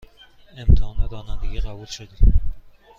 امتحان 0.57 1.09
رانندگی 1.11 1.59
قبول 1.59 1.85
شدی؟ 1.85 2.17